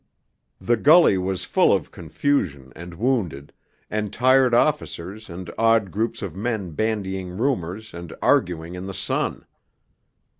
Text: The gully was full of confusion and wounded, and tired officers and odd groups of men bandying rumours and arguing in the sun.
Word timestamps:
The 0.59 0.77
gully 0.77 1.19
was 1.19 1.43
full 1.45 1.71
of 1.71 1.91
confusion 1.91 2.73
and 2.75 2.95
wounded, 2.95 3.53
and 3.87 4.11
tired 4.11 4.51
officers 4.51 5.29
and 5.29 5.51
odd 5.59 5.91
groups 5.91 6.23
of 6.23 6.35
men 6.35 6.71
bandying 6.71 7.37
rumours 7.37 7.93
and 7.93 8.11
arguing 8.19 8.73
in 8.73 8.87
the 8.87 8.95
sun. 8.95 9.45